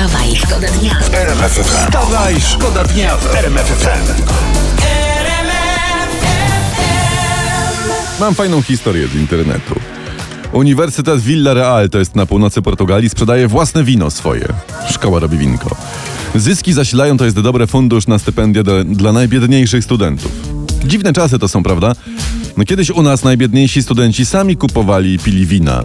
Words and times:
Wstawaj, 0.00 0.36
szkoda 0.36 0.68
dnia. 0.68 1.00
Wstawaj, 1.62 2.40
szkoda 2.40 2.84
dnia 2.84 3.16
w 3.16 3.34
RMF 3.34 3.66
FM. 3.66 4.22
Mam 8.20 8.34
fajną 8.34 8.62
historię 8.62 9.08
z 9.08 9.14
internetu. 9.14 9.74
Uniwersytet 10.52 11.20
Villarreal, 11.20 11.90
to 11.90 11.98
jest 11.98 12.16
na 12.16 12.26
północy 12.26 12.62
Portugalii, 12.62 13.08
sprzedaje 13.10 13.48
własne 13.48 13.84
wino 13.84 14.10
swoje. 14.10 14.48
Szkoła 14.90 15.20
robi 15.20 15.38
winko. 15.38 15.76
Zyski 16.34 16.72
zasilają, 16.72 17.16
to 17.16 17.24
jest 17.24 17.40
dobry 17.40 17.66
fundusz 17.66 18.06
na 18.06 18.18
stypendia 18.18 18.62
dla, 18.62 18.84
dla 18.84 19.12
najbiedniejszych 19.12 19.84
studentów. 19.84 20.32
Dziwne 20.84 21.12
czasy 21.12 21.38
to 21.38 21.48
są, 21.48 21.62
prawda? 21.62 21.92
No 22.56 22.64
kiedyś 22.64 22.90
u 22.90 23.02
nas 23.02 23.24
najbiedniejsi 23.24 23.82
studenci 23.82 24.26
sami 24.26 24.56
kupowali 24.56 25.14
i 25.14 25.18
pili 25.18 25.46
wina. 25.46 25.82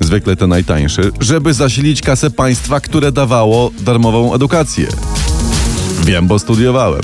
Zwykle 0.00 0.36
te 0.36 0.46
najtańsze, 0.46 1.02
żeby 1.20 1.54
zasilić 1.54 2.02
kasę 2.02 2.30
państwa, 2.30 2.80
które 2.80 3.12
dawało 3.12 3.70
darmową 3.80 4.34
edukację. 4.34 4.86
Wiem, 6.04 6.26
bo 6.26 6.38
studiowałem. 6.38 7.02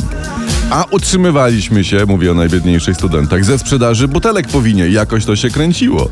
A 0.70 0.84
utrzymywaliśmy 0.90 1.84
się, 1.84 2.06
mówię 2.06 2.30
o 2.30 2.34
najbiedniejszych 2.34 2.96
studentach, 2.96 3.44
ze 3.44 3.58
sprzedaży 3.58 4.08
butelek 4.08 4.48
po 4.48 4.62
winie. 4.62 4.88
Jakoś 4.88 5.24
to 5.24 5.36
się 5.36 5.50
kręciło. 5.50 6.08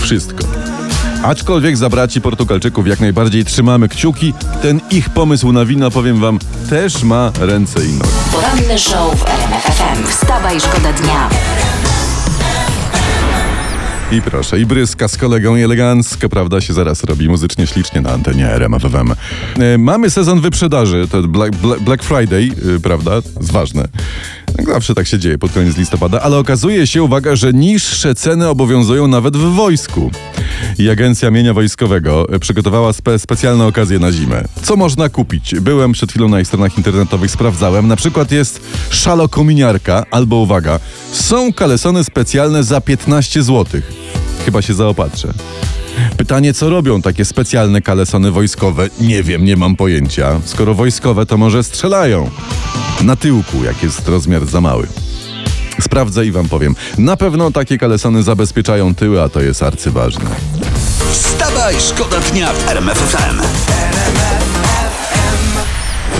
Wszystko. 0.00 0.44
Aczkolwiek 1.22 1.76
za 1.76 1.88
braci 1.88 2.20
Portugalczyków 2.20 2.86
jak 2.86 3.00
najbardziej 3.00 3.44
trzymamy 3.44 3.88
kciuki, 3.88 4.34
ten 4.62 4.80
ich 4.90 5.10
pomysł 5.10 5.52
na 5.52 5.64
wino, 5.64 5.90
powiem 5.90 6.20
wam, 6.20 6.38
też 6.70 7.02
ma 7.02 7.32
ręce 7.40 7.84
i 7.84 7.92
nogi. 7.92 8.10
Poranny 8.32 8.78
show 8.78 9.20
w 9.20 9.26
RMF 9.26 9.62
FM. 9.62 10.06
Wstawaj, 10.08 10.60
szkoda 10.60 10.92
dnia. 10.92 11.28
I 14.12 14.22
proszę, 14.22 14.60
i 14.60 14.66
bryska 14.66 15.08
z 15.08 15.16
kolegą 15.16 15.56
i 15.56 15.62
elegancko, 15.62 16.28
prawda, 16.28 16.60
się 16.60 16.72
zaraz 16.72 17.04
robi 17.04 17.28
muzycznie 17.28 17.66
ślicznie 17.66 18.00
na 18.00 18.10
antenie 18.10 18.50
RMF 18.50 18.82
FM. 18.82 19.12
E, 19.62 19.78
mamy 19.78 20.10
sezon 20.10 20.40
wyprzedaży, 20.40 21.08
to 21.10 21.22
Black, 21.22 21.56
Black, 21.80 22.02
Friday, 22.02 22.50
y, 22.76 22.80
prawda, 22.80 23.14
jest 23.14 23.52
ważne. 23.52 23.88
Zawsze 24.66 24.94
tak 24.94 25.06
się 25.06 25.18
dzieje 25.18 25.38
pod 25.38 25.52
koniec 25.52 25.76
listopada, 25.76 26.20
ale 26.20 26.38
okazuje 26.38 26.86
się, 26.86 27.02
uwaga, 27.02 27.36
że 27.36 27.52
niższe 27.52 28.14
ceny 28.14 28.48
obowiązują 28.48 29.08
nawet 29.08 29.36
w 29.36 29.54
wojsku. 29.54 30.10
I 30.78 30.90
Agencja 30.90 31.30
Mienia 31.30 31.54
Wojskowego 31.54 32.26
e, 32.28 32.38
przygotowała 32.38 32.92
spe 32.92 33.18
specjalne 33.18 33.66
okazje 33.66 33.98
na 33.98 34.12
zimę. 34.12 34.44
Co 34.62 34.76
można 34.76 35.08
kupić? 35.08 35.54
Byłem 35.60 35.92
przed 35.92 36.10
chwilą 36.10 36.28
na 36.28 36.40
ich 36.40 36.46
stronach 36.46 36.76
internetowych, 36.76 37.30
sprawdzałem. 37.30 37.88
Na 37.88 37.96
przykład 37.96 38.32
jest 38.32 38.60
szalokominiarka, 38.90 40.04
albo 40.10 40.36
uwaga, 40.36 40.80
są 41.12 41.52
kalesony 41.52 42.04
specjalne 42.04 42.64
za 42.64 42.80
15 42.80 43.42
złotych. 43.42 44.01
Chyba 44.44 44.62
się 44.62 44.74
zaopatrzę. 44.74 45.32
Pytanie, 46.16 46.54
co 46.54 46.70
robią 46.70 47.02
takie 47.02 47.24
specjalne 47.24 47.82
kalesony 47.82 48.30
wojskowe? 48.30 48.88
Nie 49.00 49.22
wiem, 49.22 49.44
nie 49.44 49.56
mam 49.56 49.76
pojęcia. 49.76 50.40
Skoro 50.44 50.74
wojskowe, 50.74 51.26
to 51.26 51.36
może 51.36 51.64
strzelają. 51.64 52.30
Na 53.02 53.16
tyłku, 53.16 53.64
jak 53.64 53.82
jest 53.82 54.08
rozmiar 54.08 54.46
za 54.46 54.60
mały. 54.60 54.86
Sprawdzę 55.80 56.26
i 56.26 56.32
wam 56.32 56.48
powiem. 56.48 56.76
Na 56.98 57.16
pewno 57.16 57.50
takie 57.50 57.78
kalesony 57.78 58.22
zabezpieczają 58.22 58.94
tyły, 58.94 59.22
a 59.22 59.28
to 59.28 59.40
jest 59.40 59.62
arcyważne. 59.62 60.30
Wstawaj, 61.12 61.74
szkoda 61.80 62.20
dnia 62.20 62.52
w 62.52 62.68
RMF 62.68 62.98
FM. 62.98 63.42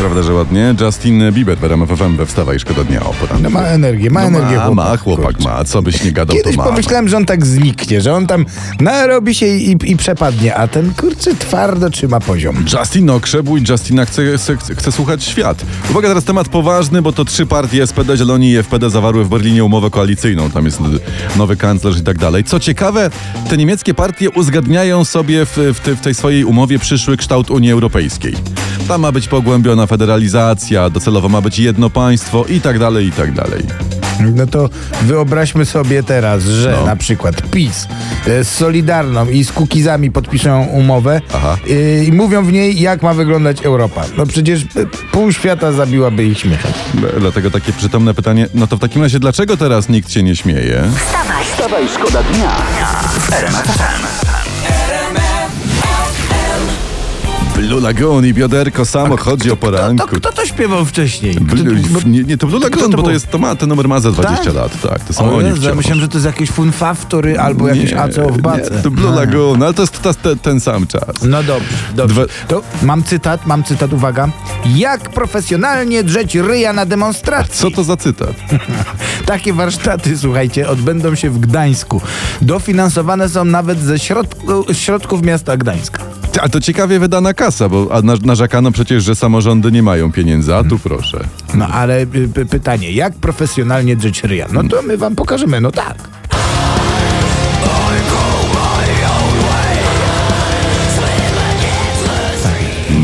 Prawda, 0.02 0.22
że 0.22 0.34
ładnie? 0.34 0.74
Justin 0.80 1.22
Bieber 1.32 1.58
w 1.58 1.64
RMF 1.64 1.88
FM 1.90 2.16
we 2.16 2.26
Wstawaj, 2.26 2.58
szkoda 2.60 2.84
dnia. 2.84 3.00
O, 3.04 3.14
poranku. 3.14 3.42
No 3.42 3.50
ma 3.50 3.60
energię, 3.62 4.10
ma 4.10 4.20
No 4.20 4.26
energię 4.26 4.56
ma, 4.56 4.62
chłopak. 4.64 4.86
ma, 4.90 4.96
chłopak 4.96 5.34
kurczę. 5.36 5.48
ma. 5.48 5.64
Co 5.64 5.82
byś 5.82 6.04
nie 6.04 6.12
gadał, 6.12 6.36
Kiedyś 6.36 6.56
to 6.56 6.62
ma. 6.62 6.68
pomyślałem, 6.68 7.08
że 7.08 7.16
on 7.16 7.24
tak 7.24 7.46
zniknie, 7.46 8.00
że 8.00 8.14
on 8.14 8.26
tam 8.26 8.46
narobi 8.80 9.34
się 9.34 9.46
i, 9.46 9.76
i 9.84 9.96
przepadnie, 9.96 10.54
a 10.54 10.68
ten 10.68 10.94
kurczę 10.94 11.34
twardo 11.34 11.90
trzyma 11.90 12.20
poziom. 12.20 12.64
Justin 12.78 13.10
Okrzebł 13.10 13.56
i 13.56 13.62
Justina 13.68 14.04
chce, 14.04 14.38
chce, 14.38 14.56
chce, 14.56 14.74
chce 14.74 14.92
słuchać 14.92 15.24
świat. 15.24 15.64
Uwaga, 15.90 16.08
teraz 16.08 16.24
temat 16.24 16.48
poważny, 16.48 17.02
bo 17.02 17.12
to 17.12 17.24
trzy 17.24 17.46
partie 17.46 17.86
SPD, 17.86 18.16
Zieloni 18.16 18.50
i 18.50 18.56
FPD 18.56 18.90
zawarły 18.90 19.24
w 19.24 19.28
Berlinie 19.28 19.64
umowę 19.64 19.90
koalicyjną. 19.90 20.50
Tam 20.50 20.64
jest 20.64 20.78
nowy 21.36 21.56
kanclerz 21.56 21.98
i 21.98 22.02
tak 22.02 22.18
dalej. 22.18 22.44
Co 22.44 22.60
ciekawe, 22.60 23.10
te 23.50 23.56
niemieckie 23.56 23.94
partie 23.94 24.30
uzgadniają 24.30 25.04
sobie 25.04 25.46
w, 25.46 25.56
w, 25.74 25.80
te, 25.80 25.96
w 25.96 26.00
tej 26.00 26.14
swojej 26.14 26.44
umowie 26.44 26.78
przyszły 26.78 27.16
kształt 27.16 27.50
Unii 27.50 27.72
Europejskiej. 27.72 28.34
Tam 28.92 29.00
ma 29.00 29.12
być 29.12 29.28
pogłębiona 29.28 29.86
federalizacja, 29.86 30.90
docelowo 30.90 31.28
ma 31.28 31.40
być 31.40 31.58
jedno 31.58 31.90
państwo 31.90 32.44
i 32.48 32.60
tak 32.60 32.78
dalej, 32.78 33.06
i 33.06 33.12
tak 33.12 33.32
dalej. 33.32 33.62
No 34.34 34.46
to 34.46 34.68
wyobraźmy 35.02 35.64
sobie 35.64 36.02
teraz, 36.02 36.42
że 36.44 36.76
No. 36.80 36.86
na 36.86 36.96
przykład 36.96 37.50
PiS 37.50 37.88
e, 38.26 38.44
z 38.44 38.48
Solidarną 38.48 39.28
i 39.28 39.44
z 39.44 39.52
Kukizami 39.52 40.10
podpiszą 40.10 40.64
umowę 40.64 41.20
Aha. 41.34 41.56
e, 41.70 42.04
i 42.04 42.12
mówią 42.12 42.44
w 42.44 42.52
niej, 42.52 42.80
jak 42.80 43.02
ma 43.02 43.14
wyglądać 43.14 43.62
Europa. 43.62 44.02
No 44.16 44.26
przecież 44.26 44.62
e, 44.62 44.66
pół 45.12 45.32
świata 45.32 45.72
zabiłaby 45.72 46.24
ich 46.24 46.38
śmiechem. 46.38 46.72
Dlatego 47.20 47.50
takie 47.50 47.72
przytomne 47.72 48.14
pytanie, 48.14 48.46
no 48.54 48.66
to 48.66 48.76
w 48.76 48.80
takim 48.80 49.02
razie 49.02 49.18
dlaczego 49.20 49.56
teraz 49.56 49.88
nikt 49.88 50.12
się 50.12 50.22
nie 50.22 50.36
śmieje? 50.36 50.82
Wstawaj, 50.96 51.44
Wstawaj, 51.44 51.88
szkoda 51.88 52.22
dnia 52.22 52.50
w 53.18 54.31
Blue 57.68 57.80
Lagoon 57.80 58.26
i 58.26 58.34
bioderko 58.34 58.84
samo 58.84 59.16
chodzi 59.16 59.48
o 59.50 59.52
To 59.52 59.56
poranku. 59.56 60.06
kto 60.16 60.32
to 60.32 60.46
śpiewał 60.46 60.84
wcześniej? 60.84 61.36
Nie, 62.06 62.24
nie, 62.24 62.38
to 62.38 62.46
Blue 62.46 62.60
Lagoon, 62.60 62.90
to 62.90 62.96
bo 62.96 63.02
to 63.02 63.10
jest, 63.10 63.30
to 63.30 63.38
ma, 63.38 63.56
ten 63.56 63.68
numer 63.68 63.88
ma 63.88 64.00
za 64.00 64.10
20 64.12 64.44
Tak? 64.44 64.54
lat, 64.54 64.80
tak, 64.82 65.04
to 65.04 65.12
są 65.12 65.24
O 65.24 65.36
oni 65.36 65.48
ja 65.64 65.74
myślałem, 65.74 66.00
że 66.00 66.08
to 66.08 66.14
jest 66.14 66.26
jakieś 66.26 66.50
funfaftory 66.50 67.38
albo 67.40 67.68
jakieś 67.68 67.92
ACO 67.92 68.28
w 68.28 68.38
bace. 68.40 68.74
Nie, 68.76 68.82
to 68.82 68.90
Blue. 68.90 69.10
Lagoon, 69.14 69.62
ale 69.62 69.74
to 69.74 69.82
jest 69.82 70.02
ta, 70.02 70.14
ten, 70.14 70.38
ten 70.38 70.60
sam 70.60 70.86
czas. 70.86 71.02
No 71.22 71.42
dobrze, 71.42 71.68
dobrze. 71.96 72.14
Dwa- 72.26 72.46
To 72.48 72.62
mam 72.82 73.02
cytat, 73.02 73.46
mam 73.46 73.64
cytat, 73.64 73.92
uwaga. 73.92 74.28
Jak 74.76 75.08
profesjonalnie 75.10 76.02
drzeć 76.04 76.34
ryja 76.34 76.72
na 76.72 76.86
demonstracji? 76.86 77.54
Co 77.54 77.70
to 77.70 77.84
za 77.84 77.96
cytat? 77.96 78.32
Takie 79.26 79.52
warsztaty, 79.52 80.18
słuchajcie, 80.18 80.68
odbędą 80.68 81.14
się 81.14 81.30
w 81.30 81.38
Gdańsku. 81.38 82.00
Dofinansowane 82.42 83.28
są 83.28 83.44
nawet 83.44 83.80
ze 83.80 83.98
środku, 83.98 84.64
środków 84.74 85.22
miasta 85.22 85.56
Gdańska. 85.56 86.02
A 86.42 86.48
to 86.48 86.60
ciekawie 86.60 86.98
wydana 86.98 87.34
kasa, 87.34 87.51
bo 87.60 87.88
a 87.92 88.02
na- 88.02 88.14
narzekano 88.24 88.72
przecież, 88.72 89.04
że 89.04 89.14
samorządy 89.14 89.72
nie 89.72 89.82
mają 89.82 90.12
pieniędzy, 90.12 90.54
a 90.54 90.64
tu 90.64 90.78
proszę. 90.78 91.24
No 91.54 91.66
ale 91.68 92.00
y, 92.02 92.06
py- 92.06 92.46
pytanie, 92.46 92.92
jak 92.92 93.14
profesjonalnie 93.14 93.96
drzeć 93.96 94.24
ryja? 94.24 94.46
No 94.52 94.62
to 94.64 94.82
my 94.82 94.96
wam 94.96 95.16
pokażemy, 95.16 95.60
no 95.60 95.70
tak. 95.70 95.96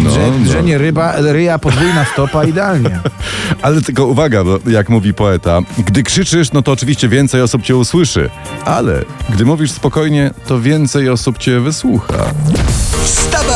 No, 0.04 0.10
Drze, 0.10 0.20
no. 0.30 0.44
drzenie 0.44 0.78
ryba, 0.78 1.12
ryja, 1.32 1.58
podwójna 1.58 2.04
stopa, 2.04 2.44
idealnie. 2.44 3.00
Ale 3.62 3.82
tylko 3.82 4.06
uwaga, 4.06 4.44
bo 4.44 4.58
jak 4.70 4.88
mówi 4.88 5.14
poeta, 5.14 5.60
gdy 5.86 6.02
krzyczysz, 6.02 6.52
no 6.52 6.62
to 6.62 6.72
oczywiście 6.72 7.08
więcej 7.08 7.42
osób 7.42 7.62
cię 7.62 7.76
usłyszy, 7.76 8.30
ale 8.64 9.04
gdy 9.34 9.44
mówisz 9.44 9.70
spokojnie, 9.70 10.30
to 10.46 10.60
więcej 10.60 11.08
osób 11.10 11.38
cię 11.38 11.60
wysłucha. 11.60 12.14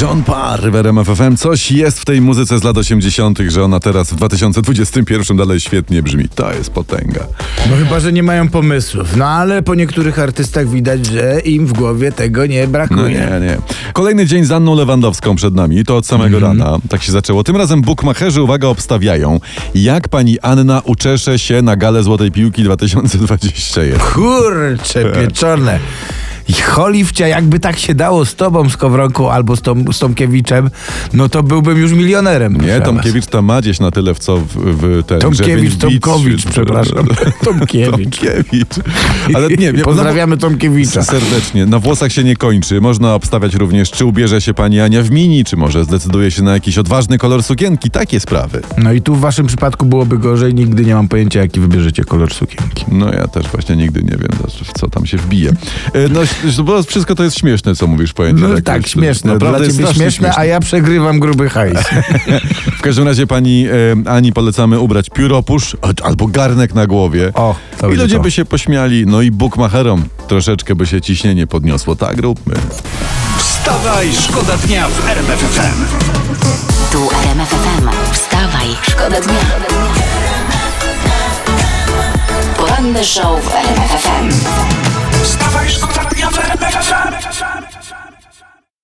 John 0.00 0.22
Parr 0.22 0.70
w 0.70 0.74
RMF 0.76 1.06
FM. 1.08 1.36
Coś 1.36 1.70
jest 1.72 2.00
w 2.00 2.04
tej 2.04 2.20
muzyce 2.20 2.58
z 2.58 2.62
lat 2.64 2.78
80., 2.78 3.38
że 3.48 3.64
ona 3.64 3.80
teraz 3.80 4.10
w 4.10 4.16
2021 4.16 5.36
dalej 5.36 5.60
świetnie 5.60 6.02
brzmi. 6.02 6.28
To 6.28 6.52
jest 6.52 6.70
potęga. 6.70 7.26
No 7.70 7.76
chyba, 7.76 8.00
że 8.00 8.12
nie 8.12 8.22
mają 8.22 8.48
pomysłów. 8.48 9.16
No 9.16 9.26
ale 9.26 9.62
po 9.62 9.74
niektórych 9.74 10.18
artystach 10.18 10.68
widać, 10.68 11.06
że 11.06 11.40
im 11.40 11.66
w 11.66 11.72
głowie 11.72 12.12
tego 12.12 12.46
nie 12.46 12.62
No 12.62 12.68
brakuje. 12.68 13.08
nie, 13.08 13.40
nie. 13.46 13.56
Kolejny 13.92 14.26
dzień 14.26 14.44
z 14.44 14.52
Anną 14.52 14.74
Lewandowską 14.74 15.36
przed 15.36 15.54
nami. 15.54 15.84
To 15.84 15.96
od 15.96 16.06
samego 16.06 16.40
rana. 16.40 16.78
Tak 16.88 17.02
się 17.02 17.12
zaczęło. 17.12 17.44
Tym 17.44 17.56
razem 17.56 17.82
bukmacherzy, 17.82 18.42
uwaga, 18.42 18.68
obstawiają, 18.68 19.40
jak 19.74 20.08
pani 20.08 20.40
Anna 20.40 20.82
uczesze 20.84 21.38
się 21.38 21.62
na 21.62 21.76
galę 21.76 22.02
Złotej 22.02 22.30
Piłki 22.32 22.62
2021. 22.64 23.98
Kurcze 23.98 25.04
pieczone. 25.12 25.78
I 26.50 26.52
Cholifcia, 26.52 27.26
jakby 27.28 27.60
tak 27.60 27.78
się 27.78 27.94
dało 27.94 28.24
z 28.24 28.34
tobą, 28.34 28.70
z 28.70 28.76
Kowronką 28.76 29.30
albo 29.30 29.56
z, 29.56 29.62
Tom, 29.62 29.92
z 29.92 29.98
Tomkiewiczem, 29.98 30.70
no 31.12 31.28
to 31.28 31.42
byłbym 31.42 31.78
już 31.78 31.92
milionerem. 31.92 32.60
Nie, 32.60 32.80
Tomkiewicz 32.80 33.26
tam 33.26 33.44
ma 33.44 33.60
gdzieś 33.60 33.80
na 33.80 33.90
tyle 33.90 34.14
w 34.14 34.18
co 34.18 34.36
w, 34.36 34.46
w 34.46 35.04
ten 35.06 35.20
Tomkiewicz, 35.20 35.76
Tomkowicz, 35.76 36.44
przepraszam. 36.46 37.06
Tomkiewicz. 37.44 38.20
Tomkiewicz. 38.20 38.74
Ale 39.34 39.48
nie, 39.48 39.72
nie 39.72 39.82
Pozdrawiamy 39.82 40.36
Tomkiewicza. 40.36 41.02
Serdecznie. 41.02 41.66
Na 41.66 41.78
włosach 41.78 42.12
się 42.12 42.24
nie 42.24 42.36
kończy. 42.36 42.80
Można 42.80 43.14
obstawiać 43.14 43.54
również, 43.54 43.90
czy 43.90 44.04
ubierze 44.04 44.40
się 44.40 44.54
pani 44.54 44.80
Ania 44.80 45.02
w 45.02 45.10
mini, 45.10 45.44
czy 45.44 45.56
może 45.56 45.84
zdecyduje 45.84 46.30
się 46.30 46.42
na 46.42 46.52
jakiś 46.52 46.78
odważny 46.78 47.18
kolor 47.18 47.42
sukienki. 47.42 47.90
Takie 47.90 48.20
sprawy. 48.20 48.62
No 48.78 48.92
i 48.92 49.02
tu 49.02 49.14
w 49.14 49.20
waszym 49.20 49.46
przypadku 49.46 49.86
byłoby 49.86 50.18
gorzej, 50.18 50.54
nigdy 50.54 50.84
nie 50.84 50.94
mam 50.94 51.08
pojęcia, 51.08 51.40
jaki 51.40 51.60
wybierzecie 51.60 52.04
kolor 52.04 52.34
sukienki. 52.34 52.84
No 52.88 53.12
ja 53.12 53.28
też 53.28 53.46
właśnie 53.48 53.76
nigdy 53.76 54.02
nie 54.02 54.16
wiem, 54.16 54.30
co 54.74 54.90
tam 54.90 55.06
się 55.06 55.16
wbije. 55.16 55.50
E, 55.92 56.08
No 56.08 56.20
bo 56.64 56.82
wszystko 56.82 57.14
to 57.14 57.24
jest 57.24 57.38
śmieszne, 57.38 57.74
co 57.74 57.86
mówisz, 57.86 58.12
powiem 58.12 58.40
No 58.40 58.54
tak, 58.54 58.64
tak, 58.64 58.82
już, 58.82 58.90
śmieszne. 58.90 59.32
Naprawdę 59.32 59.58
Dla 59.58 59.66
jest 59.66 59.76
ciebie 59.76 59.86
strasznie 59.86 60.02
śmieszne, 60.10 60.32
a 60.36 60.44
ja 60.44 60.60
przegrywam 60.60 61.20
gruby 61.20 61.48
hajs. 61.50 61.78
W 62.78 62.82
każdym 62.82 63.08
razie 63.08 63.26
pani 63.26 63.66
e, 64.06 64.10
Ani 64.10 64.32
polecamy 64.32 64.78
ubrać 64.80 65.10
pióropusz 65.10 65.76
albo 66.02 66.26
garnek 66.26 66.74
na 66.74 66.86
głowie. 66.86 67.32
O, 67.34 67.54
to 67.78 67.90
I 67.90 67.96
ludzie 67.96 68.16
to. 68.16 68.22
by 68.22 68.30
się 68.30 68.44
pośmiali, 68.44 69.06
no 69.06 69.22
i 69.22 69.30
bukmacherom 69.30 70.04
troszeczkę 70.28 70.74
by 70.74 70.86
się 70.86 71.00
ciśnienie 71.00 71.46
podniosło. 71.46 71.96
Tak 71.96 72.18
róbmy. 72.18 72.54
Wstawaj, 73.38 74.08
szkoda 74.20 74.56
dnia 74.56 74.88
w 74.88 75.08
RMF 75.08 75.40
FM. 75.40 75.84
Tu 76.92 77.08
RMF 77.24 77.48
FM. 77.48 77.88
Wstawaj, 78.12 78.66
szkoda 78.82 79.20
dnia. 79.20 79.89
Poranny 82.80 83.04
show 83.04 83.40
w 83.40 83.48
RMFFM. 83.48 84.28
Wstawaj, 85.22 85.70
szkoda 85.70 86.02
w 86.30 86.38
RMFFM. 86.38 87.49